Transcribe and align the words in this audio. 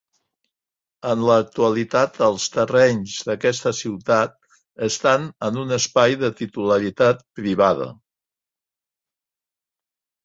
En 1.09 1.25
l'actualitat 1.25 2.15
els 2.27 2.47
terrenys 2.55 3.17
d'aquesta 3.27 3.73
ciutat 3.81 4.33
estan 4.89 5.27
en 5.49 5.61
un 5.65 5.77
espai 5.79 6.19
de 6.25 6.33
titularitat 6.43 7.23
privada. 7.43 7.91